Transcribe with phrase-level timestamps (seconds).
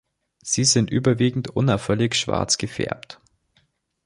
[0.43, 3.21] Sie sind überwiegend unauffällig schwarz gefärbt.